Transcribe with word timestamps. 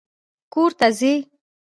کور 0.53 0.71
ته 0.79 0.87
ځې! 0.99 1.13